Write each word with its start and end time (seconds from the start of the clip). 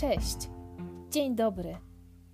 Cześć, 0.00 0.50
dzień 1.10 1.36
dobry. 1.36 1.76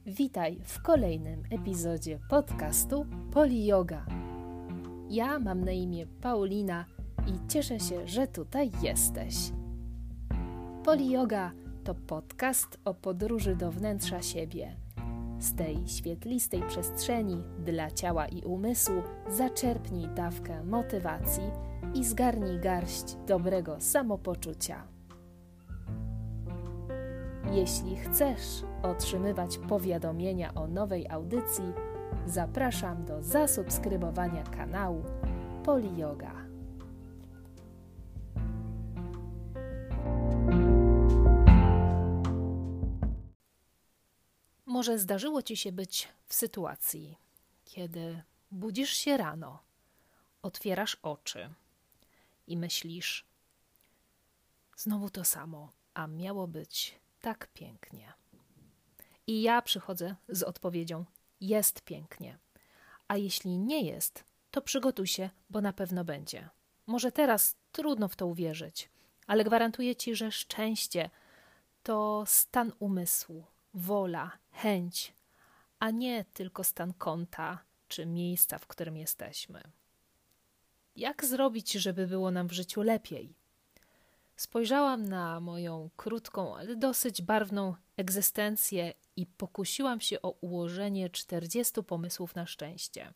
Witaj 0.07 0.61
w 0.65 0.83
kolejnym 0.83 1.43
epizodzie 1.51 2.19
podcastu 2.31 3.07
Poli 3.33 3.67
Yoga. 3.67 4.07
Ja 5.11 5.39
mam 5.39 5.65
na 5.65 5.73
imię 5.73 6.07
Paulina 6.21 6.85
i 7.27 7.49
cieszę 7.49 7.81
się, 7.81 8.07
że 8.09 8.27
tutaj 8.27 8.71
jesteś. 8.83 9.35
Poli 10.85 11.11
Yoga 11.11 11.53
to 11.85 11.95
podcast 11.95 12.79
o 12.85 12.95
podróży 12.95 13.57
do 13.57 13.71
wnętrza 13.71 14.23
siebie. 14.23 14.77
Z 15.39 15.55
tej 15.55 15.89
świetlistej 15.89 16.63
przestrzeni 16.69 17.43
dla 17.65 17.91
ciała 17.91 18.27
i 18.27 18.43
umysłu 18.43 19.03
zaczerpnij 19.29 20.09
dawkę 20.09 20.65
motywacji 20.65 21.51
i 21.95 22.05
zgarnij 22.05 22.61
garść 22.61 23.17
dobrego 23.27 23.81
samopoczucia. 23.81 24.96
Jeśli 27.53 27.97
chcesz 27.97 28.43
otrzymywać 28.83 29.59
powiadomienia 29.59 30.55
o 30.55 30.67
nowej 30.67 31.09
audycji, 31.09 31.65
zapraszam 32.27 33.05
do 33.05 33.23
zasubskrybowania 33.23 34.43
kanału 34.43 35.05
Poli 35.65 35.99
Yoga. 35.99 36.47
Może 44.67 44.99
zdarzyło 44.99 45.43
ci 45.43 45.57
się 45.57 45.73
być 45.73 46.09
w 46.27 46.35
sytuacji, 46.35 47.17
kiedy 47.65 48.23
budzisz 48.51 48.91
się 48.91 49.17
rano, 49.17 49.59
otwierasz 50.43 50.97
oczy 51.03 51.55
i 52.47 52.57
myślisz: 52.57 53.27
Znowu 54.77 55.11
to 55.11 55.25
samo, 55.25 55.73
a 55.95 56.07
miało 56.07 56.49
być 56.49 57.06
tak 57.27 57.49
pięknie. 57.55 58.13
I 59.27 59.43
ja 59.43 59.63
przychodzę 59.63 60.15
z 60.29 60.43
odpowiedzią: 60.43 61.05
jest 61.41 61.83
pięknie. 61.83 62.39
A 63.09 63.17
jeśli 63.17 63.59
nie 63.59 63.83
jest, 63.83 64.25
to 64.51 64.63
przygotuj 64.63 65.07
się, 65.07 65.31
bo 65.51 65.61
na 65.61 65.73
pewno 65.73 66.05
będzie. 66.05 66.49
Może 66.87 67.13
teraz 67.13 67.57
trudno 67.73 68.09
w 68.09 68.17
to 68.17 68.27
uwierzyć, 68.27 68.91
ale 69.27 69.45
gwarantuję 69.45 69.97
ci, 69.97 70.15
że 70.15 70.33
szczęście 70.33 71.11
to 71.83 72.25
stan 72.27 72.73
umysłu, 72.79 73.45
wola, 73.75 74.39
chęć, 74.53 75.15
a 75.79 75.91
nie 75.91 76.25
tylko 76.25 76.65
stan 76.65 76.93
konta 76.93 77.59
czy 77.89 78.07
miejsca, 78.07 78.59
w 78.59 78.67
którym 78.67 78.97
jesteśmy. 78.97 79.63
Jak 80.97 81.25
zrobić, 81.25 81.73
żeby 81.73 82.07
było 82.07 82.31
nam 82.31 82.49
w 82.49 82.53
życiu 82.53 82.83
lepiej? 82.83 83.35
Spojrzałam 84.37 85.09
na 85.09 85.41
moją 85.41 85.91
krótką, 85.97 86.57
ale 86.57 86.77
dosyć 86.77 87.23
barwną 87.23 87.75
egzystencję 87.97 88.93
i 89.17 89.27
pokusiłam 89.27 90.01
się 90.01 90.23
o 90.23 90.31
ułożenie 90.31 91.11
40 91.11 91.83
pomysłów 91.83 92.35
na 92.35 92.47
szczęście. 92.47 93.13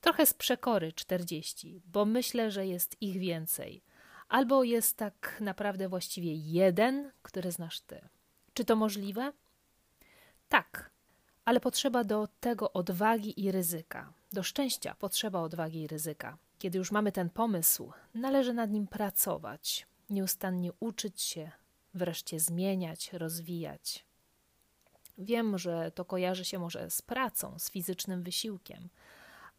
Trochę 0.00 0.26
z 0.26 0.34
przekory 0.34 0.92
40, 0.92 1.82
bo 1.86 2.04
myślę, 2.04 2.50
że 2.50 2.66
jest 2.66 2.96
ich 3.02 3.18
więcej. 3.18 3.82
Albo 4.28 4.64
jest 4.64 4.96
tak 4.96 5.36
naprawdę 5.40 5.88
właściwie 5.88 6.34
jeden, 6.34 7.12
który 7.22 7.52
znasz 7.52 7.80
ty. 7.80 8.08
Czy 8.54 8.64
to 8.64 8.76
możliwe? 8.76 9.32
Tak, 10.48 10.90
ale 11.44 11.60
potrzeba 11.60 12.04
do 12.04 12.28
tego 12.40 12.72
odwagi 12.72 13.44
i 13.44 13.52
ryzyka. 13.52 14.12
Do 14.32 14.42
szczęścia 14.42 14.94
potrzeba 14.94 15.40
odwagi 15.40 15.80
i 15.80 15.86
ryzyka. 15.86 16.38
Kiedy 16.58 16.78
już 16.78 16.92
mamy 16.92 17.12
ten 17.12 17.30
pomysł, 17.30 17.92
należy 18.14 18.54
nad 18.54 18.70
nim 18.70 18.86
pracować, 18.86 19.86
nieustannie 20.10 20.70
uczyć 20.80 21.22
się, 21.22 21.50
wreszcie 21.94 22.40
zmieniać, 22.40 23.12
rozwijać. 23.12 24.04
Wiem, 25.18 25.58
że 25.58 25.90
to 25.90 26.04
kojarzy 26.04 26.44
się 26.44 26.58
może 26.58 26.90
z 26.90 27.02
pracą, 27.02 27.58
z 27.58 27.70
fizycznym 27.70 28.22
wysiłkiem, 28.22 28.88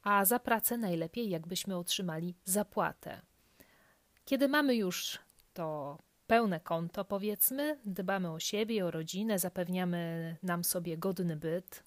a 0.04 0.26
za 0.26 0.40
pracę 0.40 0.78
najlepiej, 0.78 1.30
jakbyśmy 1.30 1.78
otrzymali 1.78 2.36
zapłatę. 2.46 3.22
Kiedy 4.26 4.48
mamy 4.48 4.76
już 4.76 5.20
to 5.54 5.98
pełne 6.28 6.60
konto, 6.60 7.06
powiedzmy, 7.06 7.80
dbamy 7.86 8.32
o 8.32 8.40
siebie, 8.40 8.86
o 8.86 8.92
rodzinę, 8.92 9.40
zapewniamy 9.40 10.36
nam 10.44 10.64
sobie 10.64 10.98
godny 10.98 11.36
byt. 11.36 11.84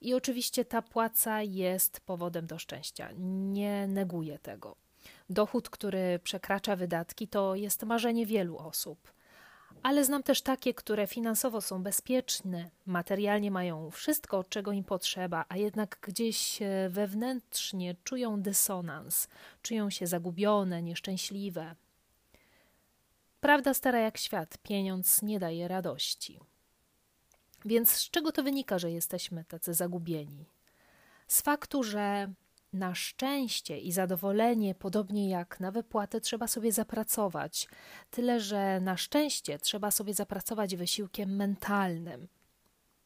I 0.00 0.14
oczywiście 0.14 0.64
ta 0.64 0.82
płaca 0.82 1.42
jest 1.42 2.00
powodem 2.00 2.46
do 2.46 2.58
szczęścia. 2.58 3.08
Nie 3.18 3.86
neguję 3.86 4.38
tego. 4.38 4.83
Dochód, 5.30 5.70
który 5.70 6.18
przekracza 6.24 6.76
wydatki, 6.76 7.28
to 7.28 7.54
jest 7.54 7.82
marzenie 7.82 8.26
wielu 8.26 8.58
osób. 8.58 9.12
Ale 9.82 10.04
znam 10.04 10.22
też 10.22 10.42
takie, 10.42 10.74
które 10.74 11.06
finansowo 11.06 11.60
są 11.60 11.82
bezpieczne, 11.82 12.70
materialnie 12.86 13.50
mają 13.50 13.90
wszystko, 13.90 14.44
czego 14.44 14.72
im 14.72 14.84
potrzeba, 14.84 15.44
a 15.48 15.56
jednak 15.56 15.98
gdzieś 16.02 16.62
e, 16.62 16.88
wewnętrznie 16.90 17.96
czują 18.04 18.42
dysonans, 18.42 19.28
czują 19.62 19.90
się 19.90 20.06
zagubione, 20.06 20.82
nieszczęśliwe. 20.82 21.74
Prawda 23.40 23.74
stara 23.74 23.98
jak 23.98 24.18
świat, 24.18 24.58
pieniądz 24.58 25.22
nie 25.22 25.38
daje 25.38 25.68
radości. 25.68 26.40
Więc 27.64 27.90
z 27.90 28.10
czego 28.10 28.32
to 28.32 28.42
wynika, 28.42 28.78
że 28.78 28.90
jesteśmy 28.90 29.44
tacy 29.44 29.74
zagubieni? 29.74 30.44
Z 31.26 31.42
faktu, 31.42 31.82
że 31.82 32.32
na 32.74 32.94
szczęście 32.94 33.78
i 33.78 33.92
zadowolenie, 33.92 34.74
podobnie 34.74 35.28
jak 35.28 35.60
na 35.60 35.70
wypłatę, 35.70 36.20
trzeba 36.20 36.46
sobie 36.46 36.72
zapracować. 36.72 37.68
Tyle, 38.10 38.40
że 38.40 38.80
na 38.80 38.96
szczęście 38.96 39.58
trzeba 39.58 39.90
sobie 39.90 40.14
zapracować 40.14 40.76
wysiłkiem 40.76 41.36
mentalnym. 41.36 42.28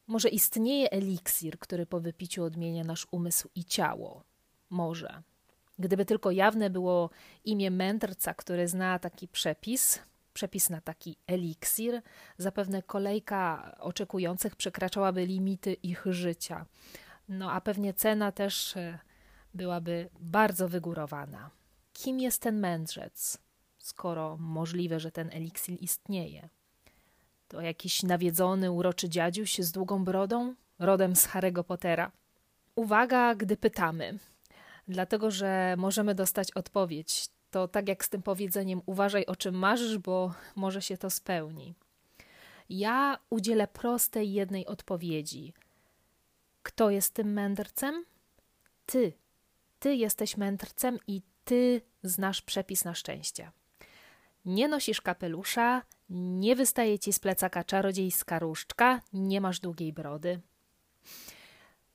Może 0.07 0.29
istnieje 0.29 0.91
eliksir, 0.91 1.59
który 1.59 1.85
po 1.85 1.99
wypiciu 1.99 2.43
odmienia 2.43 2.83
nasz 2.83 3.07
umysł 3.11 3.49
i 3.55 3.65
ciało. 3.65 4.23
Może. 4.69 5.23
Gdyby 5.79 6.05
tylko 6.05 6.31
jawne 6.31 6.69
było 6.69 7.09
imię 7.45 7.71
mędrca, 7.71 8.33
który 8.33 8.67
zna 8.67 8.99
taki 8.99 9.27
przepis, 9.27 9.99
przepis 10.33 10.69
na 10.69 10.81
taki 10.81 11.17
eliksir, 11.27 12.01
zapewne 12.37 12.83
kolejka 12.83 13.75
oczekujących 13.79 14.55
przekraczałaby 14.55 15.25
limity 15.25 15.73
ich 15.73 16.03
życia. 16.09 16.65
No 17.29 17.51
a 17.51 17.61
pewnie 17.61 17.93
cena 17.93 18.31
też 18.31 18.77
e, 18.77 18.99
byłaby 19.53 20.09
bardzo 20.19 20.69
wygórowana. 20.69 21.49
Kim 21.93 22.19
jest 22.19 22.41
ten 22.41 22.59
mędrzec, 22.59 23.37
skoro 23.77 24.37
możliwe, 24.37 24.99
że 24.99 25.11
ten 25.11 25.29
eliksir 25.33 25.77
istnieje? 25.81 26.49
To 27.47 27.61
jakiś 27.61 28.03
nawiedzony, 28.03 28.71
uroczy 28.71 29.09
dziadziuś 29.09 29.57
z 29.57 29.71
długą 29.71 30.03
brodą, 30.03 30.55
rodem 30.79 31.15
z 31.15 31.27
Harry'ego 31.27 31.63
Pottera? 31.63 32.11
Uwaga, 32.75 33.35
gdy 33.35 33.57
pytamy, 33.57 34.19
dlatego 34.87 35.31
że 35.31 35.75
możemy 35.77 36.15
dostać 36.15 36.51
odpowiedź. 36.51 37.29
To 37.51 37.67
tak 37.67 37.87
jak 37.87 38.05
z 38.05 38.09
tym 38.09 38.21
powiedzeniem: 38.21 38.81
uważaj 38.85 39.25
o 39.25 39.35
czym 39.35 39.55
marzysz, 39.55 39.97
bo 39.97 40.33
może 40.55 40.81
się 40.81 40.97
to 40.97 41.09
spełni. 41.09 41.73
Ja 42.69 43.19
udzielę 43.29 43.67
prostej 43.67 44.33
jednej 44.33 44.65
odpowiedzi. 44.65 45.53
Kto 46.63 46.89
jest 46.89 47.13
tym 47.13 47.33
mędrcem? 47.33 48.05
Ty, 48.85 49.13
ty 49.79 49.95
jesteś 49.95 50.37
mędrcem 50.37 50.99
i 51.07 51.21
ty 51.43 51.81
znasz 52.03 52.41
przepis 52.41 52.85
na 52.85 52.93
szczęście. 52.93 53.51
Nie 54.45 54.67
nosisz 54.67 55.01
kapelusza, 55.01 55.81
nie 56.09 56.55
wystaje 56.55 56.99
ci 56.99 57.13
z 57.13 57.19
plecaka 57.19 57.63
czarodziejska 57.63 58.39
różdżka, 58.39 59.01
nie 59.13 59.41
masz 59.41 59.59
długiej 59.59 59.93
brody. 59.93 60.41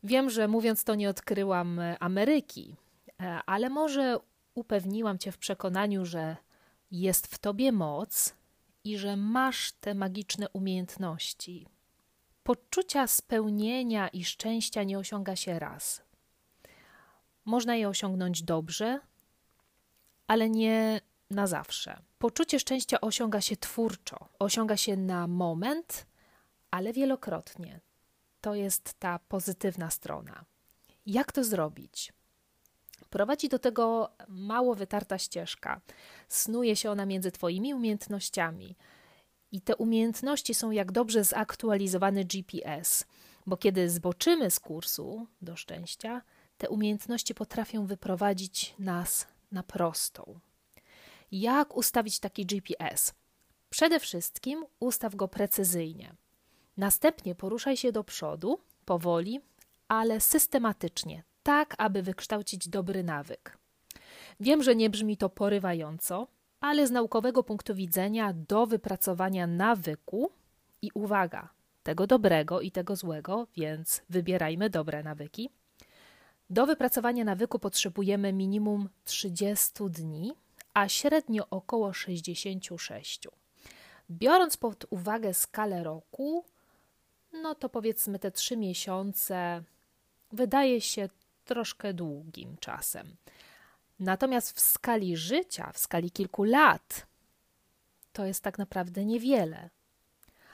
Wiem, 0.02 0.30
że 0.30 0.48
mówiąc 0.48 0.84
to 0.84 0.94
nie 0.94 1.08
odkryłam 1.08 1.80
Ameryki, 2.00 2.76
e, 3.20 3.40
ale 3.46 3.70
może 3.70 4.18
upewniłam 4.54 5.18
cię 5.18 5.32
w 5.32 5.38
przekonaniu, 5.38 6.04
że 6.04 6.36
jest 6.90 7.26
w 7.26 7.38
tobie 7.38 7.72
moc 7.72 8.34
i 8.84 8.98
że 8.98 9.16
masz 9.16 9.72
te 9.72 9.94
magiczne 9.94 10.48
umiejętności. 10.48 11.66
Poczucia 12.42 13.06
spełnienia 13.06 14.08
i 14.08 14.24
szczęścia 14.24 14.82
nie 14.82 14.98
osiąga 14.98 15.36
się 15.36 15.58
raz. 15.58 16.03
Można 17.44 17.76
je 17.76 17.88
osiągnąć 17.88 18.42
dobrze, 18.42 19.00
ale 20.26 20.50
nie 20.50 21.00
na 21.30 21.46
zawsze. 21.46 21.98
Poczucie 22.18 22.60
szczęścia 22.60 23.00
osiąga 23.00 23.40
się 23.40 23.56
twórczo, 23.56 24.28
osiąga 24.38 24.76
się 24.76 24.96
na 24.96 25.26
moment, 25.26 26.06
ale 26.70 26.92
wielokrotnie. 26.92 27.80
To 28.40 28.54
jest 28.54 28.94
ta 28.98 29.18
pozytywna 29.18 29.90
strona. 29.90 30.44
Jak 31.06 31.32
to 31.32 31.44
zrobić? 31.44 32.12
Prowadzi 33.10 33.48
do 33.48 33.58
tego 33.58 34.10
mało 34.28 34.74
wytarta 34.74 35.18
ścieżka. 35.18 35.80
Snuje 36.28 36.76
się 36.76 36.90
ona 36.90 37.06
między 37.06 37.32
Twoimi 37.32 37.74
umiejętnościami. 37.74 38.76
I 39.52 39.60
te 39.60 39.76
umiejętności 39.76 40.54
są 40.54 40.70
jak 40.70 40.92
dobrze 40.92 41.24
zaktualizowany 41.24 42.24
GPS, 42.24 43.04
bo 43.46 43.56
kiedy 43.56 43.90
zboczymy 43.90 44.50
z 44.50 44.60
kursu 44.60 45.26
do 45.42 45.56
szczęścia, 45.56 46.22
te 46.58 46.68
umiejętności 46.68 47.34
potrafią 47.34 47.86
wyprowadzić 47.86 48.74
nas 48.78 49.26
na 49.52 49.62
prostą. 49.62 50.40
Jak 51.32 51.76
ustawić 51.76 52.18
taki 52.18 52.46
GPS? 52.46 53.14
Przede 53.70 54.00
wszystkim 54.00 54.64
ustaw 54.80 55.14
go 55.14 55.28
precyzyjnie. 55.28 56.14
Następnie 56.76 57.34
poruszaj 57.34 57.76
się 57.76 57.92
do 57.92 58.04
przodu, 58.04 58.58
powoli, 58.84 59.40
ale 59.88 60.20
systematycznie, 60.20 61.22
tak 61.42 61.74
aby 61.78 62.02
wykształcić 62.02 62.68
dobry 62.68 63.04
nawyk. 63.04 63.58
Wiem, 64.40 64.62
że 64.62 64.76
nie 64.76 64.90
brzmi 64.90 65.16
to 65.16 65.28
porywająco, 65.28 66.26
ale 66.60 66.86
z 66.86 66.90
naukowego 66.90 67.42
punktu 67.42 67.74
widzenia 67.74 68.32
do 68.48 68.66
wypracowania 68.66 69.46
nawyku 69.46 70.30
i 70.82 70.90
uwaga, 70.94 71.48
tego 71.82 72.06
dobrego 72.06 72.60
i 72.60 72.70
tego 72.70 72.96
złego, 72.96 73.46
więc 73.56 74.02
wybierajmy 74.08 74.70
dobre 74.70 75.02
nawyki. 75.02 75.50
Do 76.50 76.66
wypracowania 76.66 77.24
nawyku 77.24 77.58
potrzebujemy 77.58 78.32
minimum 78.32 78.88
30 79.04 79.72
dni, 79.90 80.32
a 80.74 80.88
średnio 80.88 81.46
około 81.50 81.92
66. 81.92 83.28
Biorąc 84.10 84.56
pod 84.56 84.86
uwagę 84.90 85.34
skalę 85.34 85.84
roku, 85.84 86.44
no 87.32 87.54
to 87.54 87.68
powiedzmy 87.68 88.18
te 88.18 88.30
3 88.30 88.56
miesiące 88.56 89.62
wydaje 90.32 90.80
się 90.80 91.08
troszkę 91.44 91.94
długim 91.94 92.56
czasem. 92.60 93.16
Natomiast 94.00 94.56
w 94.56 94.60
skali 94.60 95.16
życia, 95.16 95.72
w 95.72 95.78
skali 95.78 96.10
kilku 96.10 96.44
lat, 96.44 97.06
to 98.12 98.24
jest 98.24 98.42
tak 98.42 98.58
naprawdę 98.58 99.04
niewiele. 99.04 99.70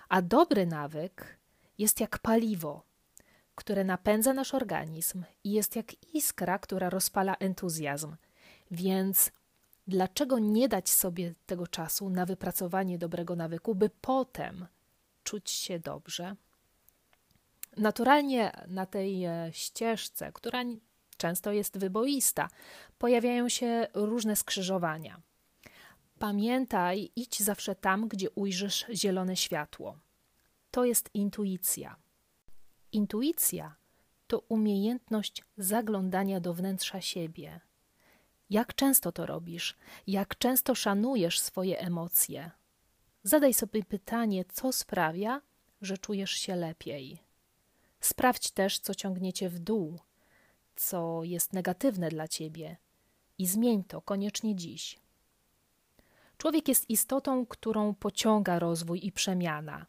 A 0.09 0.23
dobry 0.23 0.67
nawyk 0.67 1.39
jest 1.79 2.01
jak 2.01 2.19
paliwo, 2.19 2.83
które 3.61 3.85
napędza 3.85 4.35
nasz 4.35 4.55
organizm 4.55 5.25
i 5.45 5.53
jest 5.53 5.77
jak 5.77 6.15
iskra, 6.15 6.59
która 6.59 6.91
rozpala 6.91 7.35
entuzjazm. 7.35 8.17
Więc 8.71 9.31
dlaczego 9.87 10.39
nie 10.39 10.69
dać 10.69 10.89
sobie 10.89 11.35
tego 11.47 11.67
czasu 11.67 12.11
na 12.11 12.27
wypracowanie 12.27 12.99
dobrego 12.99 13.37
nawyku, 13.37 13.75
by 13.75 13.91
potem 14.01 14.67
czuć 15.25 15.51
się 15.51 15.79
dobrze? 15.79 16.37
Naturalnie 17.77 18.53
na 18.69 18.87
tej 18.87 19.25
e, 19.25 19.49
ścieżce, 19.53 20.33
która 20.33 20.63
często 21.17 21.53
jest 21.53 21.79
wyboista, 21.79 22.49
pojawiają 22.99 23.49
się 23.49 23.87
różne 23.95 24.37
skrzyżowania. 24.37 25.21
Pamiętaj, 26.19 27.11
idź 27.17 27.41
zawsze 27.43 27.75
tam, 27.75 28.09
gdzie 28.09 28.31
ujrzysz 28.31 28.87
zielone 28.95 29.37
światło. 29.37 29.99
To 30.71 30.85
jest 30.85 31.11
intuicja. 31.15 31.97
Intuicja 32.93 33.75
to 34.27 34.39
umiejętność 34.39 35.45
zaglądania 35.57 36.41
do 36.41 36.55
wnętrza 36.55 37.01
siebie. 37.01 37.61
Jak 38.51 38.75
często 38.75 39.13
to 39.13 39.27
robisz? 39.27 39.77
Jak 40.07 40.39
często 40.39 40.75
szanujesz 40.75 41.41
swoje 41.41 41.79
emocje? 41.79 42.51
Zadaj 43.23 43.55
sobie 43.55 43.85
pytanie, 43.85 44.45
co 44.45 44.73
sprawia, 44.73 45.41
że 45.83 45.99
czujesz 45.99 46.31
się 46.31 46.57
lepiej. 46.57 47.19
Sprawdź 48.01 48.51
też, 48.51 48.79
co 48.79 48.95
ciągniecie 48.95 49.49
w 49.49 49.59
dół, 49.59 49.99
co 50.77 51.25
jest 51.25 51.53
negatywne 51.53 52.09
dla 52.09 52.29
ciebie 52.29 52.77
i 53.39 53.47
zmień 53.47 53.85
to 53.85 54.03
koniecznie 54.03 54.57
dziś. 54.57 54.99
Człowiek 56.39 56.69
jest 56.69 56.91
istotą, 56.91 57.47
którą 57.47 57.95
pociąga 57.95 58.59
rozwój 58.59 59.07
i 59.07 59.13
przemiana, 59.13 59.87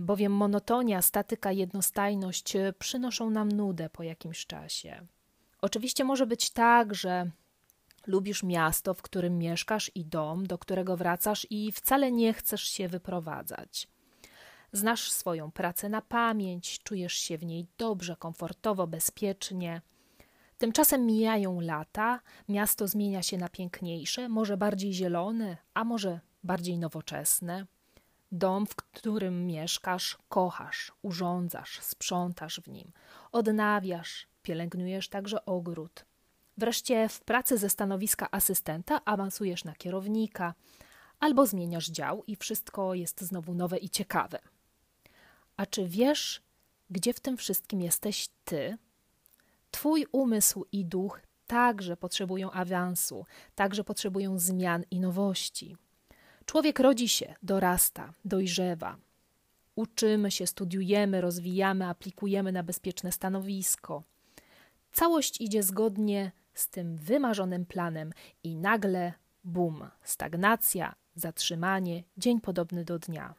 bowiem 0.00 0.32
monotonia, 0.32 1.02
statyka, 1.02 1.52
jednostajność 1.52 2.56
przynoszą 2.78 3.30
nam 3.30 3.52
nudę 3.52 3.90
po 3.90 4.02
jakimś 4.02 4.46
czasie. 4.46 5.06
Oczywiście 5.60 6.04
może 6.04 6.26
być 6.26 6.50
tak, 6.50 6.94
że 6.94 7.30
lubisz 8.06 8.42
miasto, 8.42 8.94
w 8.94 9.02
którym 9.02 9.38
mieszkasz 9.38 9.90
i 9.94 10.04
dom, 10.04 10.46
do 10.46 10.58
którego 10.58 10.96
wracasz 10.96 11.46
i 11.50 11.72
wcale 11.72 12.12
nie 12.12 12.32
chcesz 12.32 12.62
się 12.62 12.88
wyprowadzać. 12.88 13.88
Znasz 14.72 15.12
swoją 15.12 15.50
pracę 15.50 15.88
na 15.88 16.02
pamięć, 16.02 16.78
czujesz 16.78 17.12
się 17.12 17.38
w 17.38 17.44
niej 17.44 17.66
dobrze, 17.78 18.16
komfortowo, 18.16 18.86
bezpiecznie. 18.86 19.82
Tymczasem 20.58 21.06
mijają 21.06 21.60
lata, 21.60 22.20
miasto 22.48 22.88
zmienia 22.88 23.22
się 23.22 23.38
na 23.38 23.48
piękniejsze, 23.48 24.28
może 24.28 24.56
bardziej 24.56 24.92
zielone, 24.92 25.56
a 25.74 25.84
może 25.84 26.20
bardziej 26.44 26.78
nowoczesne. 26.78 27.66
Dom, 28.32 28.66
w 28.66 28.74
którym 28.74 29.46
mieszkasz, 29.46 30.18
kochasz, 30.28 30.92
urządzasz, 31.02 31.80
sprzątasz 31.80 32.60
w 32.60 32.68
nim, 32.68 32.92
odnawiasz, 33.32 34.26
pielęgnujesz 34.42 35.08
także 35.08 35.44
ogród. 35.44 36.04
Wreszcie 36.56 37.08
w 37.08 37.20
pracy 37.20 37.58
ze 37.58 37.70
stanowiska 37.70 38.28
asystenta 38.30 39.04
awansujesz 39.04 39.64
na 39.64 39.74
kierownika, 39.74 40.54
albo 41.20 41.46
zmieniasz 41.46 41.90
dział 41.90 42.24
i 42.26 42.36
wszystko 42.36 42.94
jest 42.94 43.20
znowu 43.20 43.54
nowe 43.54 43.78
i 43.78 43.90
ciekawe. 43.90 44.38
A 45.56 45.66
czy 45.66 45.88
wiesz, 45.88 46.42
gdzie 46.90 47.12
w 47.12 47.20
tym 47.20 47.36
wszystkim 47.36 47.80
jesteś 47.82 48.28
ty? 48.44 48.78
Twój 49.70 50.06
umysł 50.12 50.64
i 50.72 50.84
duch 50.84 51.20
także 51.46 51.96
potrzebują 51.96 52.50
awansu, 52.50 53.26
także 53.54 53.84
potrzebują 53.84 54.38
zmian 54.38 54.84
i 54.90 55.00
nowości. 55.00 55.76
Człowiek 56.48 56.80
rodzi 56.80 57.08
się, 57.08 57.34
dorasta, 57.42 58.12
dojrzewa. 58.24 58.96
Uczymy 59.74 60.30
się, 60.30 60.46
studiujemy, 60.46 61.20
rozwijamy, 61.20 61.86
aplikujemy 61.86 62.52
na 62.52 62.62
bezpieczne 62.62 63.12
stanowisko. 63.12 64.02
Całość 64.92 65.40
idzie 65.40 65.62
zgodnie 65.62 66.32
z 66.54 66.68
tym 66.68 66.96
wymarzonym 66.96 67.66
planem 67.66 68.12
i 68.42 68.56
nagle 68.56 69.12
bum, 69.44 69.90
stagnacja, 70.02 70.94
zatrzymanie, 71.14 72.04
dzień 72.16 72.40
podobny 72.40 72.84
do 72.84 72.98
dnia. 72.98 73.34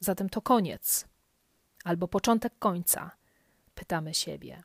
Zatem 0.00 0.28
to 0.28 0.42
koniec 0.42 1.06
albo 1.84 2.08
początek 2.08 2.58
końca? 2.58 3.10
Pytamy 3.74 4.14
siebie. 4.14 4.62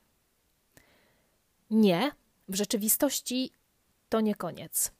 Nie, 1.70 2.12
w 2.48 2.54
rzeczywistości 2.54 3.52
to 4.08 4.20
nie 4.20 4.34
koniec. 4.34 4.92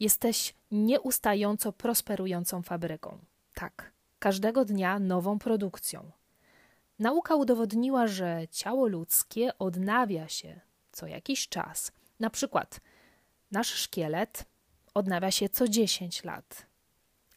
Jesteś 0.00 0.54
nieustająco 0.70 1.72
prosperującą 1.72 2.62
fabryką. 2.62 3.18
Tak, 3.54 3.92
każdego 4.18 4.64
dnia 4.64 4.98
nową 4.98 5.38
produkcją. 5.38 6.10
Nauka 6.98 7.34
udowodniła, 7.36 8.06
że 8.06 8.48
ciało 8.50 8.86
ludzkie 8.86 9.58
odnawia 9.58 10.28
się 10.28 10.60
co 10.92 11.06
jakiś 11.06 11.48
czas. 11.48 11.92
Na 12.20 12.30
przykład 12.30 12.80
nasz 13.50 13.68
szkielet 13.68 14.44
odnawia 14.94 15.30
się 15.30 15.48
co 15.48 15.68
10 15.68 16.24
lat, 16.24 16.66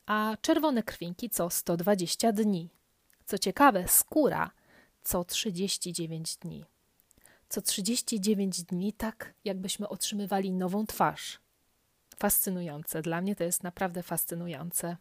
a 0.05 0.37
czerwone 0.41 0.83
krwinki 0.83 1.29
co 1.29 1.49
120 1.49 2.31
dni. 2.31 2.69
Co 3.25 3.37
ciekawe, 3.37 3.87
skóra 3.87 4.51
co 5.03 5.23
39 5.25 6.37
dni. 6.37 6.65
Co 7.49 7.61
39 7.61 8.63
dni, 8.63 8.93
tak 8.93 9.33
jakbyśmy 9.45 9.89
otrzymywali 9.89 10.51
nową 10.51 10.85
twarz. 10.85 11.39
Fascynujące. 12.19 13.01
Dla 13.01 13.21
mnie 13.21 13.35
to 13.35 13.43
jest 13.43 13.63
naprawdę 13.63 14.03
fascynujące. 14.03 14.97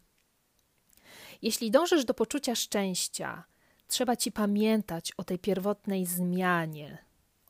Jeśli 1.41 1.71
dążysz 1.71 2.05
do 2.05 2.13
poczucia 2.13 2.55
szczęścia, 2.55 3.43
trzeba 3.87 4.15
ci 4.15 4.31
pamiętać 4.31 5.11
o 5.17 5.23
tej 5.23 5.39
pierwotnej 5.39 6.05
zmianie, 6.05 6.97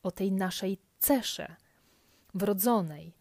o 0.04 0.12
tej 0.12 0.32
naszej 0.32 0.78
cesze 1.00 1.56
wrodzonej 2.34 3.14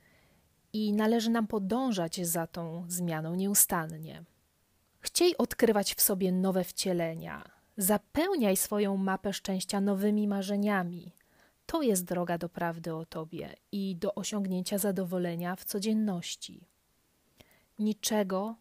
i 0.72 0.92
należy 0.92 1.30
nam 1.30 1.46
podążać 1.46 2.26
za 2.26 2.46
tą 2.46 2.84
zmianą 2.88 3.34
nieustannie. 3.34 4.24
Chciej 5.00 5.38
odkrywać 5.38 5.94
w 5.94 6.00
sobie 6.00 6.32
nowe 6.32 6.64
wcielenia. 6.64 7.44
Zapełniaj 7.76 8.56
swoją 8.56 8.96
mapę 8.96 9.32
szczęścia 9.32 9.80
nowymi 9.80 10.28
marzeniami. 10.28 11.12
To 11.68 11.82
jest 11.82 12.04
droga 12.04 12.38
do 12.38 12.48
prawdy 12.48 12.94
o 12.94 13.06
tobie 13.06 13.56
i 13.72 13.96
do 13.96 14.14
osiągnięcia 14.14 14.78
zadowolenia 14.78 15.56
w 15.56 15.64
codzienności. 15.64 16.68
Niczego 17.78 18.56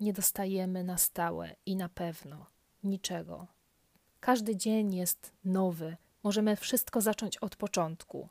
nie 0.00 0.12
dostajemy 0.12 0.84
na 0.84 0.98
stałe 0.98 1.56
i 1.66 1.76
na 1.76 1.88
pewno. 1.88 2.46
Niczego. 2.82 3.46
Każdy 4.20 4.56
dzień 4.56 4.94
jest 4.94 5.32
nowy. 5.44 5.96
Możemy 6.22 6.56
wszystko 6.56 7.00
zacząć 7.00 7.36
od 7.36 7.56
początku. 7.56 8.28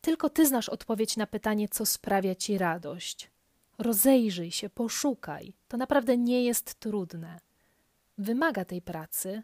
Tylko 0.00 0.30
ty 0.30 0.46
znasz 0.46 0.68
odpowiedź 0.68 1.16
na 1.16 1.26
pytanie, 1.26 1.68
co 1.68 1.86
sprawia 1.86 2.34
ci 2.34 2.58
radość. 2.58 3.30
Rozejrzyj 3.78 4.50
się, 4.50 4.70
poszukaj. 4.70 5.52
To 5.68 5.76
naprawdę 5.76 6.16
nie 6.16 6.44
jest 6.44 6.74
trudne. 6.74 7.40
Wymaga 8.18 8.64
tej 8.64 8.82
pracy, 8.82 9.42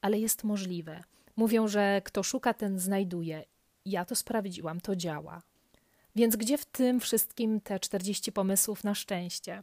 ale 0.00 0.18
jest 0.18 0.44
możliwe. 0.44 1.04
Mówią, 1.36 1.68
że 1.68 2.02
kto 2.04 2.22
szuka, 2.22 2.54
ten 2.54 2.78
znajduje. 2.78 3.44
Ja 3.84 4.04
to 4.04 4.14
sprawdziłam, 4.14 4.80
to 4.80 4.96
działa. 4.96 5.42
Więc 6.16 6.36
gdzie 6.36 6.58
w 6.58 6.64
tym 6.64 7.00
wszystkim 7.00 7.60
te 7.60 7.80
40 7.80 8.32
pomysłów 8.32 8.84
na 8.84 8.94
szczęście? 8.94 9.62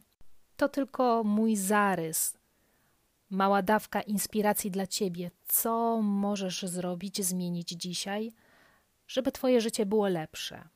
To 0.56 0.68
tylko 0.68 1.24
mój 1.24 1.56
zarys, 1.56 2.36
mała 3.30 3.62
dawka 3.62 4.00
inspiracji 4.00 4.70
dla 4.70 4.86
ciebie. 4.86 5.30
Co 5.48 6.02
możesz 6.02 6.62
zrobić, 6.62 7.24
zmienić 7.24 7.68
dzisiaj, 7.68 8.32
żeby 9.06 9.32
twoje 9.32 9.60
życie 9.60 9.86
było 9.86 10.08
lepsze? 10.08 10.68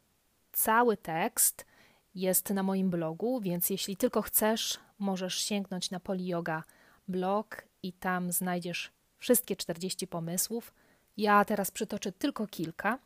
Cały 0.52 0.96
tekst 0.96 1.66
jest 2.14 2.50
na 2.50 2.62
moim 2.62 2.90
blogu, 2.90 3.40
więc 3.40 3.70
jeśli 3.70 3.96
tylko 3.96 4.22
chcesz, 4.22 4.78
możesz 4.98 5.38
sięgnąć 5.38 5.90
na 5.90 6.00
Poliyoga 6.00 6.64
blog 7.08 7.62
i 7.82 7.92
tam 7.92 8.32
znajdziesz 8.32 8.92
wszystkie 9.18 9.56
40 9.56 10.06
pomysłów. 10.06 10.74
Ja 11.16 11.44
teraz 11.44 11.70
przytoczę 11.70 12.12
tylko 12.12 12.46
kilka 12.46 12.98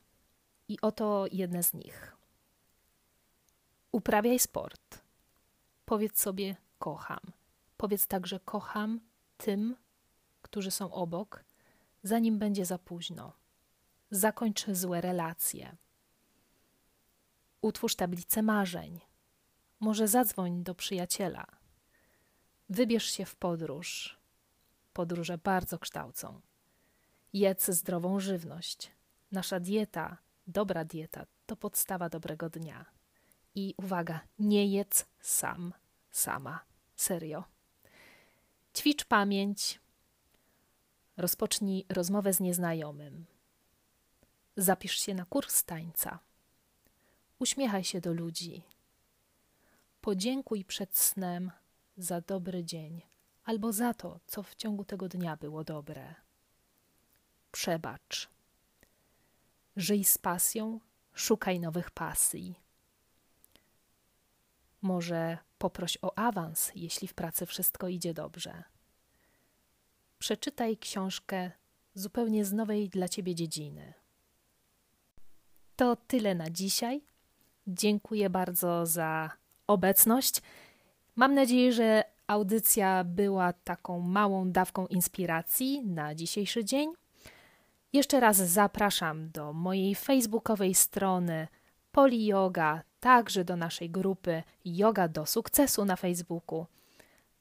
i 0.68 0.80
oto 0.80 1.26
jedne 1.32 1.62
z 1.62 1.74
nich. 1.74 2.16
Uprawiaj 3.92 4.38
sport. 4.38 5.02
Powiedz 5.84 6.20
sobie 6.20 6.56
kocham. 6.78 7.20
Powiedz 7.76 8.06
także 8.06 8.40
kocham 8.40 9.00
tym, 9.36 9.76
którzy 10.42 10.70
są 10.70 10.92
obok, 10.92 11.44
zanim 12.02 12.38
będzie 12.38 12.64
za 12.64 12.78
późno. 12.78 13.32
Zakończ 14.10 14.66
złe 14.66 15.00
relacje. 15.00 15.76
Utwórz 17.62 17.96
tablicę 17.96 18.42
marzeń. 18.42 19.00
Może 19.80 20.08
zadzwoń 20.08 20.62
do 20.62 20.74
przyjaciela. 20.74 21.46
Wybierz 22.68 23.10
się 23.10 23.24
w 23.24 23.36
podróż. 23.36 24.18
Podróże 24.92 25.38
bardzo 25.38 25.78
kształcą. 25.78 26.40
Jedz 27.32 27.70
zdrową 27.70 28.20
żywność. 28.20 28.90
Nasza 29.32 29.60
dieta, 29.60 30.16
dobra 30.46 30.84
dieta, 30.84 31.26
to 31.46 31.56
podstawa 31.56 32.08
dobrego 32.08 32.50
dnia. 32.50 32.84
I 33.54 33.74
uwaga, 33.76 34.20
nie 34.38 34.66
jedz 34.66 35.06
sam, 35.20 35.72
sama. 36.10 36.60
Serio. 36.96 37.44
Ćwicz 38.74 39.04
pamięć. 39.04 39.80
Rozpocznij 41.16 41.86
rozmowę 41.88 42.32
z 42.32 42.40
nieznajomym. 42.40 43.26
Zapisz 44.56 45.00
się 45.00 45.14
na 45.14 45.24
kurs 45.24 45.64
tańca. 45.64 46.18
Uśmiechaj 47.38 47.84
się 47.84 48.00
do 48.00 48.12
ludzi. 48.12 48.62
Podziękuj 50.00 50.64
przed 50.64 50.98
snem 50.98 51.50
za 51.96 52.20
dobry 52.20 52.64
dzień 52.64 53.02
albo 53.44 53.72
za 53.72 53.94
to, 53.94 54.20
co 54.26 54.42
w 54.42 54.54
ciągu 54.54 54.84
tego 54.84 55.08
dnia 55.08 55.36
było 55.36 55.64
dobre. 55.64 56.14
Przebacz. 57.52 58.28
Żyj 59.76 60.04
z 60.04 60.18
pasją, 60.18 60.80
szukaj 61.14 61.60
nowych 61.60 61.90
pasji. 61.90 62.54
Może 64.82 65.38
poproś 65.58 65.98
o 66.02 66.18
awans, 66.18 66.72
jeśli 66.74 67.08
w 67.08 67.14
pracy 67.14 67.46
wszystko 67.46 67.88
idzie 67.88 68.14
dobrze. 68.14 68.62
Przeczytaj 70.18 70.76
książkę 70.76 71.50
zupełnie 71.94 72.44
z 72.44 72.52
nowej 72.52 72.88
dla 72.88 73.08
ciebie 73.08 73.34
dziedziny. 73.34 73.94
To 75.76 75.96
tyle 75.96 76.34
na 76.34 76.50
dzisiaj. 76.50 77.00
Dziękuję 77.66 78.30
bardzo 78.30 78.86
za 78.86 79.30
obecność. 79.66 80.42
Mam 81.16 81.34
nadzieję, 81.34 81.72
że 81.72 82.04
audycja 82.26 83.04
była 83.04 83.52
taką 83.52 84.00
małą 84.00 84.52
dawką 84.52 84.86
inspiracji 84.86 85.86
na 85.86 86.14
dzisiejszy 86.14 86.64
dzień. 86.64 86.92
Jeszcze 87.92 88.20
raz 88.20 88.36
zapraszam 88.36 89.30
do 89.30 89.52
mojej 89.52 89.94
facebookowej 89.94 90.74
strony 90.74 91.48
Poli 91.92 92.26
Yoga, 92.26 92.82
także 93.00 93.44
do 93.44 93.56
naszej 93.56 93.90
grupy 93.90 94.42
Yoga 94.64 95.08
do 95.08 95.26
sukcesu 95.26 95.84
na 95.84 95.96
Facebooku. 95.96 96.66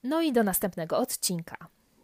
No 0.02 0.22
i 0.22 0.32
do 0.32 0.42
następnego 0.42 0.98
odcinka. 0.98 1.56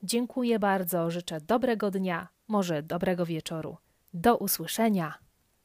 Dziękuję 0.02 0.58
bardzo, 0.58 1.10
życzę 1.10 1.40
dobrego 1.40 1.90
dnia, 1.90 2.28
może 2.48 2.82
dobrego 2.82 3.26
wieczoru. 3.26 3.76
Do 4.14 4.36
usłyszenia. 4.36 5.18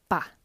Pa! 0.08 0.41